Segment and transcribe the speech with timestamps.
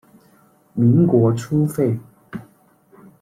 [0.73, 1.99] 民国初废。